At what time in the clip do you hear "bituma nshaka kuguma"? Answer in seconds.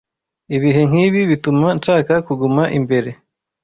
1.31-2.63